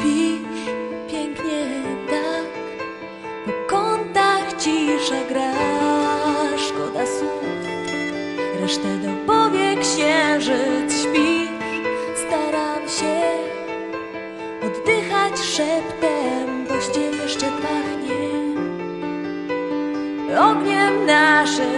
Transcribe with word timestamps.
śpisz 0.00 0.42
pięknie 1.10 1.66
tak, 2.10 2.46
po 3.46 3.76
kątach 3.76 4.52
cisza 4.58 5.24
gra, 5.28 5.52
szkoda 6.56 7.06
słów, 7.06 7.42
resztę 8.60 8.88
dopowie 8.96 9.76
księżyc, 9.76 11.02
śpisz, 11.02 11.48
staram 12.26 12.88
się 12.88 13.20
oddychać 14.66 15.38
szeptem, 15.40 16.66
bo 16.68 16.74
jeszcze 17.22 17.46
pachnie 17.46 18.28
ogniem 20.38 21.06
naszym. 21.06 21.77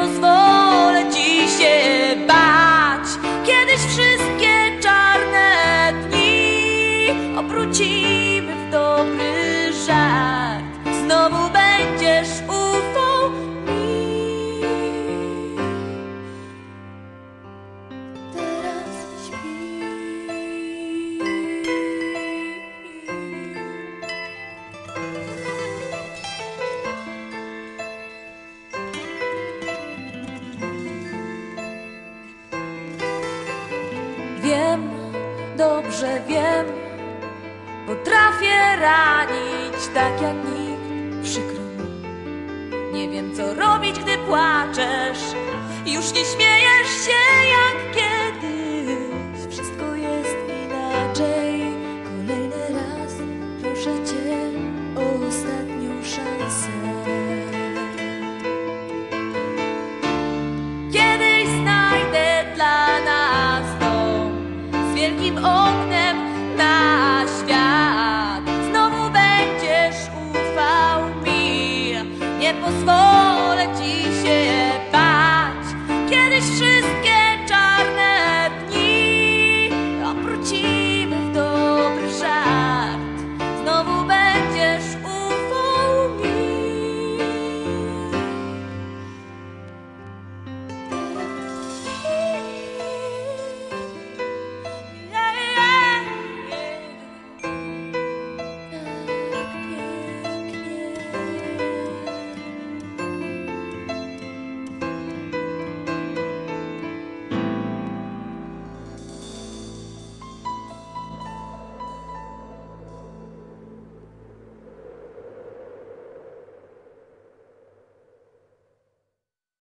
Pozwolę 0.00 1.04
ci 1.12 1.48
się 1.48 1.76
bać. 2.26 3.06
Kiedyś 3.46 3.80
wszystkie 3.80 4.80
czarne 4.82 5.92
dni 6.08 7.06
obrócimy 7.38 8.54
w 8.54 8.70
dobry 8.70 9.72
żart. 9.86 10.64
Znowu 11.04 11.50
będziesz 11.52 12.28
ufał 12.48 12.99
Wiem, 34.42 34.90
dobrze 35.56 36.20
wiem, 36.28 36.66
potrafię 37.86 38.76
ranić 38.80 39.86
tak 39.94 40.22
jak 40.22 40.34
nikt. 40.34 41.22
Przykro 41.22 41.60
mi, 41.60 42.92
nie 42.92 43.08
wiem 43.08 43.36
co 43.36 43.54
robić, 43.54 43.98
gdy 43.98 44.18
płaczesz. 44.18 45.18
Już 45.86 46.12
nie 46.12 46.24
śmiejesz 46.24 46.39
im 65.30 65.36
Ognia. 65.38 65.99